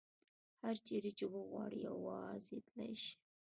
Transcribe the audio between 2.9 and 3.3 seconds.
شي.